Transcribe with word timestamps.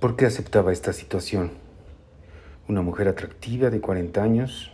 ¿Por 0.00 0.14
qué 0.14 0.26
aceptaba 0.26 0.72
esta 0.72 0.92
situación? 0.92 1.50
Una 2.68 2.82
mujer 2.82 3.08
atractiva 3.08 3.68
de 3.68 3.80
40 3.80 4.22
años. 4.22 4.70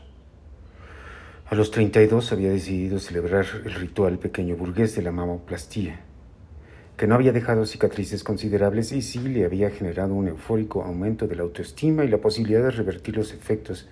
A 1.46 1.54
los 1.54 1.70
32 1.70 2.30
había 2.32 2.50
decidido 2.50 2.98
celebrar 2.98 3.46
el 3.64 3.72
ritual 3.72 4.18
pequeño 4.18 4.54
burgués 4.54 4.94
de 4.94 5.00
la 5.00 5.12
mamoplastía, 5.12 6.00
que 6.98 7.06
no 7.06 7.14
había 7.14 7.32
dejado 7.32 7.64
cicatrices 7.64 8.22
considerables 8.22 8.92
y 8.92 9.00
sí 9.00 9.18
le 9.18 9.46
había 9.46 9.70
generado 9.70 10.12
un 10.12 10.28
eufórico 10.28 10.82
aumento 10.82 11.26
de 11.26 11.36
la 11.36 11.44
autoestima 11.44 12.04
y 12.04 12.08
la 12.08 12.18
posibilidad 12.18 12.62
de 12.62 12.72
revertir 12.72 13.16
los 13.16 13.32
efectos 13.32 13.88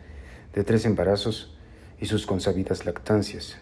de 0.53 0.64
tres 0.64 0.85
embarazos 0.85 1.57
y 1.99 2.05
sus 2.05 2.27
consabidas 2.27 2.85
lactancias, 2.85 3.57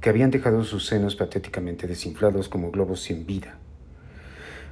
que 0.00 0.08
habían 0.08 0.30
dejado 0.30 0.64
sus 0.64 0.86
senos 0.86 1.14
patéticamente 1.14 1.86
desinflados 1.86 2.48
como 2.48 2.70
globos 2.70 3.02
sin 3.02 3.26
vida. 3.26 3.58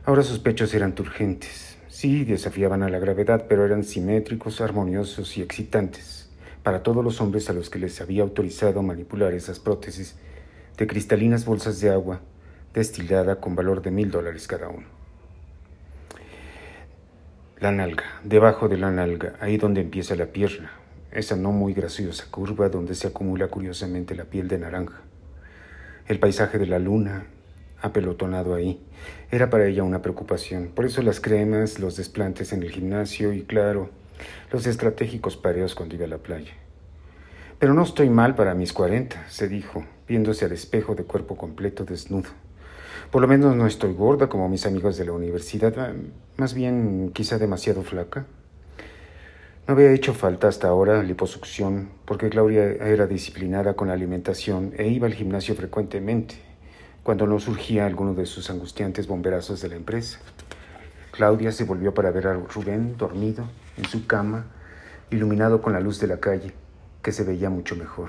Ahora 0.06 0.22
sus 0.22 0.38
pechos 0.38 0.72
eran 0.72 0.94
turgentes, 0.94 1.73
Sí, 2.04 2.22
desafiaban 2.26 2.82
a 2.82 2.90
la 2.90 2.98
gravedad, 2.98 3.46
pero 3.48 3.64
eran 3.64 3.82
simétricos, 3.82 4.60
armoniosos 4.60 5.38
y 5.38 5.40
excitantes 5.40 6.28
para 6.62 6.82
todos 6.82 7.02
los 7.02 7.22
hombres 7.22 7.48
a 7.48 7.54
los 7.54 7.70
que 7.70 7.78
les 7.78 7.98
había 8.02 8.24
autorizado 8.24 8.82
manipular 8.82 9.32
esas 9.32 9.58
prótesis 9.58 10.14
de 10.76 10.86
cristalinas 10.86 11.46
bolsas 11.46 11.80
de 11.80 11.88
agua 11.88 12.20
destilada 12.74 13.40
con 13.40 13.56
valor 13.56 13.80
de 13.80 13.90
mil 13.90 14.10
dólares 14.10 14.46
cada 14.46 14.68
uno. 14.68 14.86
La 17.58 17.72
nalga, 17.72 18.20
debajo 18.22 18.68
de 18.68 18.76
la 18.76 18.90
nalga, 18.90 19.36
ahí 19.40 19.56
donde 19.56 19.80
empieza 19.80 20.14
la 20.14 20.26
pierna, 20.26 20.72
esa 21.10 21.36
no 21.36 21.52
muy 21.52 21.72
graciosa 21.72 22.26
curva 22.30 22.68
donde 22.68 22.94
se 22.96 23.06
acumula 23.06 23.48
curiosamente 23.48 24.14
la 24.14 24.26
piel 24.26 24.46
de 24.46 24.58
naranja. 24.58 25.00
El 26.06 26.18
paisaje 26.18 26.58
de 26.58 26.66
la 26.66 26.78
luna, 26.78 27.24
apelotonado 27.84 28.54
ahí. 28.54 28.80
Era 29.30 29.50
para 29.50 29.66
ella 29.66 29.82
una 29.82 30.00
preocupación. 30.00 30.68
Por 30.74 30.86
eso 30.86 31.02
las 31.02 31.20
cremas, 31.20 31.78
los 31.78 31.96
desplantes 31.96 32.52
en 32.54 32.62
el 32.62 32.70
gimnasio 32.70 33.32
y, 33.34 33.42
claro, 33.42 33.90
los 34.50 34.66
estratégicos 34.66 35.36
pareos 35.36 35.74
cuando 35.74 35.94
iba 35.94 36.06
a 36.06 36.08
la 36.08 36.18
playa. 36.18 36.52
Pero 37.58 37.74
no 37.74 37.82
estoy 37.82 38.08
mal 38.08 38.34
para 38.34 38.54
mis 38.54 38.72
cuarenta, 38.72 39.28
se 39.28 39.48
dijo, 39.48 39.84
viéndose 40.08 40.46
al 40.46 40.52
espejo 40.52 40.94
de 40.94 41.04
cuerpo 41.04 41.36
completo 41.36 41.84
desnudo. 41.84 42.30
Por 43.10 43.20
lo 43.20 43.28
menos 43.28 43.54
no 43.54 43.66
estoy 43.66 43.92
gorda 43.92 44.28
como 44.28 44.48
mis 44.48 44.64
amigos 44.64 44.96
de 44.96 45.04
la 45.04 45.12
universidad, 45.12 45.78
ah, 45.78 45.92
más 46.38 46.54
bien 46.54 47.10
quizá 47.12 47.38
demasiado 47.38 47.82
flaca. 47.82 48.24
No 49.68 49.74
había 49.74 49.92
hecho 49.92 50.14
falta 50.14 50.48
hasta 50.48 50.68
ahora 50.68 51.02
liposucción, 51.02 51.90
porque 52.06 52.30
Claudia 52.30 52.64
era 52.64 53.06
disciplinada 53.06 53.74
con 53.74 53.88
la 53.88 53.94
alimentación 53.94 54.72
e 54.76 54.88
iba 54.88 55.06
al 55.06 55.14
gimnasio 55.14 55.54
frecuentemente 55.54 56.53
cuando 57.04 57.26
no 57.26 57.38
surgía 57.38 57.84
alguno 57.84 58.14
de 58.14 58.24
sus 58.24 58.48
angustiantes 58.48 59.06
bomberazos 59.06 59.60
de 59.60 59.68
la 59.68 59.76
empresa. 59.76 60.20
Claudia 61.12 61.52
se 61.52 61.64
volvió 61.64 61.92
para 61.92 62.10
ver 62.10 62.26
a 62.26 62.32
Rubén 62.32 62.96
dormido 62.96 63.44
en 63.76 63.84
su 63.84 64.06
cama, 64.06 64.46
iluminado 65.10 65.60
con 65.60 65.74
la 65.74 65.80
luz 65.80 66.00
de 66.00 66.06
la 66.06 66.18
calle, 66.18 66.54
que 67.02 67.12
se 67.12 67.22
veía 67.22 67.50
mucho 67.50 67.76
mejor. 67.76 68.08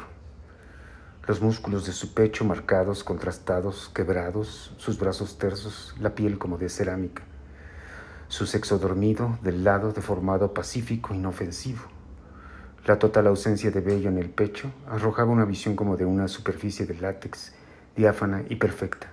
Los 1.28 1.42
músculos 1.42 1.86
de 1.86 1.92
su 1.92 2.14
pecho 2.14 2.46
marcados, 2.46 3.04
contrastados, 3.04 3.92
quebrados, 3.94 4.74
sus 4.78 4.98
brazos 4.98 5.38
tersos, 5.38 5.94
la 6.00 6.16
piel 6.16 6.38
como 6.38 6.58
de 6.58 6.70
cerámica. 6.70 7.24
Su 8.30 8.46
sexo 8.46 8.78
dormido, 8.78 9.38
del 9.42 9.66
lado 9.66 9.92
deformado, 9.92 10.54
pacífico, 10.54 11.14
inofensivo. 11.14 11.82
La 12.86 12.98
total 12.98 13.28
ausencia 13.28 13.72
de 13.72 13.82
vello 13.82 14.08
en 14.08 14.20
el 14.20 14.30
pecho 14.30 14.72
arrojaba 14.88 15.32
una 15.32 15.44
visión 15.44 15.76
como 15.76 15.98
de 15.98 16.06
una 16.06 16.30
superficie 16.30 16.86
de 16.86 16.94
látex 16.94 17.52
diáfana 17.96 18.44
y 18.50 18.56
perfecta. 18.56 19.08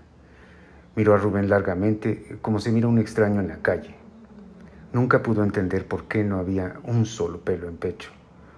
Miró 0.94 1.14
a 1.14 1.18
Rubén 1.18 1.48
largamente, 1.48 2.38
como 2.42 2.60
se 2.60 2.70
mira 2.70 2.88
un 2.88 2.98
extraño 2.98 3.40
en 3.40 3.48
la 3.48 3.58
calle. 3.58 3.94
Nunca 4.92 5.22
pudo 5.22 5.42
entender 5.42 5.86
por 5.86 6.04
qué 6.04 6.22
no 6.22 6.38
había 6.38 6.74
un 6.84 7.06
solo 7.06 7.40
pelo 7.40 7.68
en 7.68 7.78
pecho. 7.78 8.10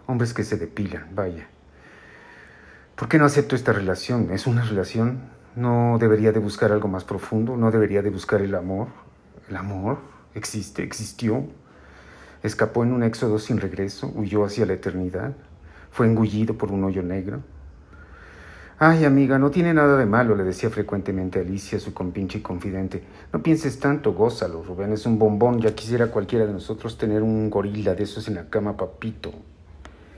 Hombres 0.07 0.35
que 0.35 0.43
se 0.43 0.57
depilan, 0.57 1.15
vaya. 1.15 1.47
¿Por 2.97 3.09
qué 3.09 3.19
no 3.19 3.25
acepto 3.25 3.55
esta 3.55 3.73
relación? 3.73 4.31
¿Es 4.33 4.47
una 4.47 4.63
relación? 4.63 5.21
¿No 5.55 5.97
debería 6.01 6.33
de 6.33 6.41
buscar 6.41 6.73
algo 6.73 6.89
más 6.89 7.05
profundo? 7.05 7.57
¿No 7.57 7.71
debería 7.71 8.03
de 8.03 8.11
buscar 8.11 8.41
el 8.41 8.55
amor? 8.57 8.89
¿El 9.49 9.57
amor? 9.57 9.99
¿Existe? 10.35 10.83
¿Existió? 10.83 11.47
¿Escapó 12.43 12.83
en 12.83 12.93
un 12.93 13.05
éxodo 13.05 13.39
sin 13.39 13.59
regreso? 13.59 14.13
¿Huyó 14.15 14.45
hacia 14.45 14.67
la 14.67 14.73
eternidad? 14.73 15.33
¿Fue 15.93 16.07
engullido 16.07 16.59
por 16.59 16.73
un 16.73 16.83
hoyo 16.83 17.03
negro? 17.03 17.41
Ay, 18.77 19.05
amiga, 19.05 19.39
no 19.39 19.53
tiene 19.53 19.73
nada 19.73 19.97
de 19.97 20.05
malo, 20.05 20.35
le 20.35 20.43
decía 20.43 20.69
frecuentemente 20.69 21.39
Alicia, 21.39 21.79
su 21.79 21.95
compinche 21.95 22.39
y 22.39 22.43
confidente. 22.43 23.05
No 23.33 23.41
pienses 23.41 23.79
tanto, 23.79 24.15
gózalo, 24.15 24.65
Rubén 24.65 24.93
es 24.93 25.07
un 25.07 25.17
bombón, 25.17 25.61
ya 25.61 25.77
quisiera 25.77 26.09
cualquiera 26.09 26.45
de 26.45 26.53
nosotros 26.53 26.99
tener 26.99 27.23
un 27.23 27.51
gorila 27.51 27.95
de 27.95 28.03
esos 28.03 28.27
en 28.27 28.35
la 28.35 28.51
cama, 28.51 28.77
papito. 28.77 29.33